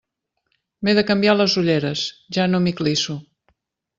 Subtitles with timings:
[0.87, 2.05] M'he de canviar les ulleres,
[2.39, 3.17] ja no m'hi clisso.